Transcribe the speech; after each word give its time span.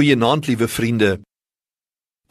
Goeienaand, 0.00 0.46
liewe 0.46 0.68
vriende. 0.68 1.08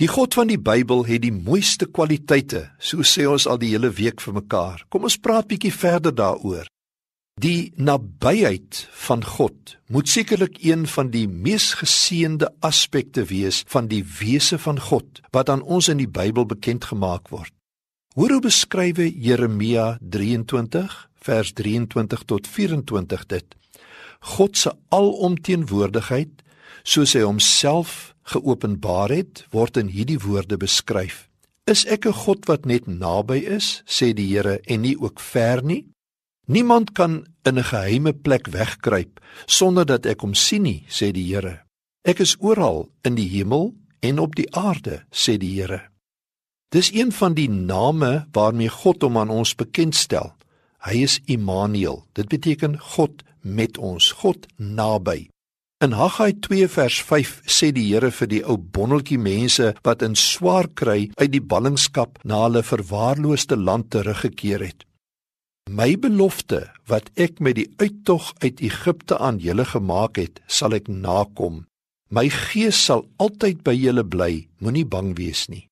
Die 0.02 0.08
God 0.10 0.34
van 0.34 0.50
die 0.50 0.58
Bybel 0.58 1.04
het 1.06 1.22
die 1.22 1.34
mooiste 1.36 1.86
kwaliteite, 1.86 2.64
so 2.82 3.06
sê 3.06 3.28
ons 3.30 3.46
al 3.46 3.60
die 3.62 3.70
hele 3.76 3.92
week 3.94 4.24
vir 4.26 4.34
mekaar. 4.40 4.80
Kom 4.90 5.06
ons 5.06 5.20
praat 5.22 5.46
bietjie 5.52 5.70
verder 5.76 6.16
daaroor. 6.18 6.66
Die 7.38 7.70
nabyheid 7.78 8.80
van 9.04 9.22
God 9.36 9.76
moet 9.86 10.10
sekerlik 10.10 10.58
een 10.66 10.88
van 10.96 11.14
die 11.14 11.28
mees 11.30 11.76
geseënde 11.78 12.50
aspekte 12.66 13.28
wees 13.30 13.62
van 13.70 13.92
die 13.94 14.02
wese 14.18 14.58
van 14.66 14.82
God 14.90 15.22
wat 15.30 15.54
aan 15.54 15.62
ons 15.62 15.94
in 15.94 16.02
die 16.02 16.10
Bybel 16.10 16.50
bekend 16.50 16.90
gemaak 16.90 17.30
word. 17.30 17.54
Hoor 18.18 18.40
hoe 18.40 18.48
beskryf 18.50 18.98
Jeremia 18.98 20.00
23 20.02 21.00
vers 21.22 21.54
23 21.54 22.26
tot 22.34 22.50
24 22.50 23.30
dit. 23.38 23.58
God 24.34 24.58
se 24.58 24.74
alomteenwoordigheid 24.90 26.49
soos 26.84 27.14
hy 27.14 27.22
homself 27.22 28.14
geopenbaar 28.30 29.10
het, 29.10 29.46
word 29.52 29.78
in 29.78 29.90
hierdie 29.90 30.20
woorde 30.20 30.58
beskryf. 30.58 31.28
Is 31.66 31.86
ek 31.86 32.06
'n 32.06 32.14
God 32.14 32.46
wat 32.46 32.66
net 32.66 32.88
naby 32.88 33.46
is, 33.46 33.84
sê 33.86 34.14
die 34.14 34.28
Here, 34.28 34.60
en 34.68 34.82
nie 34.82 34.98
ook 34.98 35.20
ver 35.20 35.64
nie? 35.64 35.86
Niemand 36.48 36.94
kan 36.94 37.26
in 37.46 37.58
'n 37.58 37.64
geheime 37.64 38.14
plek 38.14 38.48
wegkruip 38.48 39.20
sonder 39.46 39.86
dat 39.86 40.06
ek 40.06 40.22
hom 40.22 40.34
sien 40.34 40.64
nie, 40.64 40.86
sê 40.90 41.12
die 41.12 41.34
Here. 41.34 41.62
Ek 42.04 42.20
is 42.20 42.36
oral 42.40 42.90
in 43.04 43.16
die 43.16 43.30
hemel 43.30 43.76
en 44.00 44.20
op 44.20 44.36
die 44.36 44.50
aarde, 44.56 45.06
sê 45.12 45.38
die 45.38 45.62
Here. 45.62 45.82
Dis 46.70 46.92
een 46.94 47.12
van 47.12 47.34
die 47.34 47.50
name 47.50 48.28
waarmee 48.32 48.70
God 48.70 49.02
hom 49.02 49.18
aan 49.18 49.30
ons 49.30 49.56
bekendstel. 49.56 50.36
Hy 50.86 51.02
is 51.04 51.20
Immanuel. 51.26 52.06
Dit 52.14 52.30
beteken 52.30 52.80
God 52.80 53.24
met 53.42 53.78
ons, 53.78 54.12
God 54.12 54.46
naby. 54.58 55.30
In 55.82 55.94
Haggai 55.96 56.34
2 56.44 56.68
vers 56.68 56.96
5 57.08 57.30
sê 57.48 57.70
die 57.72 57.86
Here 57.88 58.10
vir 58.12 58.28
die 58.28 58.42
ou 58.44 58.58
bonneltjie 58.60 59.16
mense 59.16 59.70
wat 59.88 60.02
in 60.04 60.18
swaar 60.20 60.68
kry 60.76 61.06
uit 61.16 61.32
die 61.32 61.40
ballingskap 61.54 62.20
na 62.28 62.42
hulle 62.42 62.66
verwaarloosde 62.68 63.56
land 63.56 63.88
teruggekeer 63.96 64.66
het. 64.68 64.84
My 65.72 65.96
belofte 65.96 66.66
wat 66.92 67.08
ek 67.16 67.40
met 67.40 67.56
die 67.62 67.70
uittog 67.80 68.34
uit 68.44 68.60
Egipte 68.60 69.22
aan 69.24 69.40
julle 69.40 69.64
gemaak 69.72 70.20
het, 70.20 70.44
sal 70.52 70.76
ek 70.76 70.92
nakom. 70.92 71.64
My 72.12 72.28
gees 72.28 72.76
sal 72.76 73.08
altyd 73.16 73.64
by 73.64 73.80
julle 73.80 74.04
bly, 74.04 74.34
moenie 74.60 74.84
bang 74.84 75.16
wees 75.16 75.48
nie. 75.48 75.70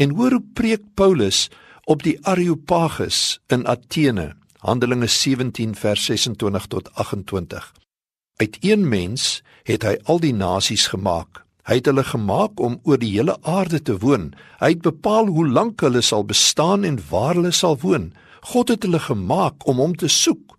En 0.00 0.16
hoor 0.16 0.40
hoe 0.40 0.46
preek 0.56 0.94
Paulus 0.96 1.50
op 1.84 2.08
die 2.08 2.16
Areopagus 2.24 3.36
in 3.52 3.68
Athene, 3.68 4.32
Handelinge 4.64 5.12
17 5.12 5.76
vers 5.76 6.08
26 6.08 6.72
tot 6.72 6.94
28. 6.96 7.74
Uit 8.36 8.56
een 8.60 8.88
mens 8.88 9.42
het 9.64 9.82
hy 9.82 9.96
al 10.04 10.20
die 10.20 10.34
nasies 10.36 10.86
gemaak. 10.92 11.40
Hy 11.66 11.80
het 11.80 11.88
hulle 11.88 12.04
gemaak 12.04 12.60
om 12.60 12.76
oor 12.84 12.98
die 13.00 13.14
hele 13.16 13.38
aarde 13.42 13.80
te 13.82 13.96
woon. 13.98 14.34
Hy 14.60 14.74
het 14.76 14.84
bepaal 14.84 15.30
hoe 15.32 15.46
lank 15.48 15.80
hulle 15.80 16.02
sal 16.04 16.26
bestaan 16.28 16.84
en 16.84 17.00
waar 17.08 17.34
hulle 17.34 17.52
sal 17.56 17.78
woon. 17.80 18.12
God 18.52 18.68
het 18.74 18.84
hulle 18.84 19.00
gemaak 19.00 19.66
om 19.66 19.80
hom 19.82 19.96
te 19.96 20.08
soek. 20.12 20.54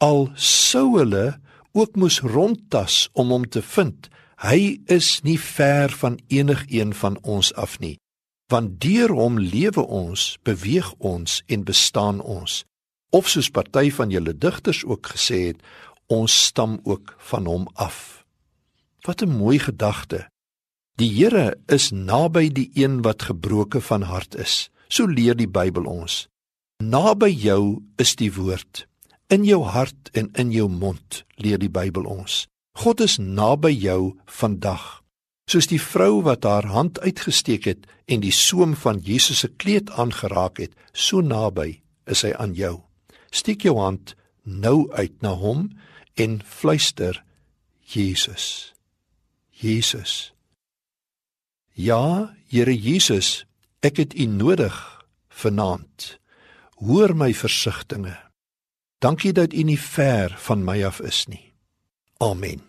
Al 0.00 0.30
sou 0.34 0.96
hulle 0.96 1.36
ook 1.76 1.96
moes 2.00 2.20
rondtas 2.24 3.08
om 3.12 3.30
hom 3.34 3.44
te 3.46 3.62
vind. 3.62 4.08
Hy 4.42 4.80
is 4.86 5.18
nie 5.22 5.38
ver 5.38 5.92
van 6.00 6.18
enigiemand 6.32 6.96
van 6.96 7.18
ons 7.22 7.52
af 7.54 7.78
nie. 7.78 7.98
Want 8.48 8.80
deur 8.80 9.12
hom 9.12 9.36
lewe 9.38 9.84
ons, 9.84 10.38
beweeg 10.42 10.94
ons 10.98 11.42
en 11.46 11.64
bestaan 11.68 12.20
ons. 12.24 12.62
Of 13.12 13.28
soos 13.28 13.50
party 13.52 13.90
van 13.92 14.10
julle 14.12 14.32
digters 14.32 14.84
ook 14.84 15.12
gesê 15.12 15.52
het, 15.52 15.60
ons 16.08 16.44
stam 16.48 16.80
ook 16.82 17.14
van 17.30 17.46
hom 17.46 17.68
af. 17.74 18.24
Wat 19.06 19.22
'n 19.22 19.36
mooi 19.38 19.58
gedagte. 19.58 20.28
Die 20.96 21.12
Here 21.14 21.56
is 21.66 21.90
naby 21.90 22.48
die 22.52 22.70
een 22.74 23.02
wat 23.02 23.22
gebroke 23.22 23.80
van 23.80 24.02
hart 24.02 24.34
is. 24.34 24.70
So 24.88 25.06
leer 25.06 25.36
die 25.36 25.48
Bybel 25.48 25.84
ons. 25.84 26.28
Naby 26.82 27.30
jou 27.30 27.82
is 27.96 28.16
die 28.16 28.32
woord 28.34 28.88
in 29.28 29.44
jou 29.44 29.62
hart 29.64 30.08
en 30.16 30.30
in 30.40 30.52
jou 30.52 30.68
mond, 30.72 31.22
leer 31.36 31.60
die 31.60 31.70
Bybel 31.72 32.06
ons. 32.08 32.46
God 32.78 33.02
is 33.04 33.18
naby 33.20 33.74
jou 33.74 34.16
vandag. 34.38 35.02
Soos 35.48 35.68
die 35.68 35.80
vrou 35.80 36.22
wat 36.24 36.44
haar 36.48 36.68
hand 36.72 37.00
uitgesteek 37.00 37.68
het 37.68 37.86
en 38.08 38.22
die 38.24 38.32
soem 38.32 38.74
van 38.76 39.00
Jesus 39.04 39.44
se 39.44 39.48
kleed 39.48 39.90
aangeraak 39.90 40.60
het, 40.62 40.72
so 40.92 41.20
naby 41.24 41.80
is 42.08 42.24
hy 42.24 42.32
aan 42.36 42.54
jou. 42.56 42.78
Steek 43.32 43.64
jou 43.64 43.76
hand 43.80 44.14
nou 44.48 44.88
uit 44.92 45.20
na 45.20 45.36
hom 45.36 45.68
en 46.16 46.40
fluister 46.44 47.22
Jesus. 47.84 48.74
Jesus. 49.50 50.32
Ja, 51.72 52.34
Here 52.48 52.72
Jesus, 52.72 53.44
ek 53.84 54.00
het 54.00 54.14
U 54.16 54.24
nodig 54.24 54.72
vanaand. 55.28 56.16
Hoor 56.80 57.12
my 57.12 57.34
versigtings. 57.36 58.16
Dankie 58.98 59.34
dat 59.36 59.52
U 59.52 59.62
nie 59.62 59.78
ver 59.78 60.32
van 60.40 60.64
my 60.64 60.80
af 60.88 61.00
is 61.04 61.26
nie. 61.28 61.52
Amen. 62.18 62.67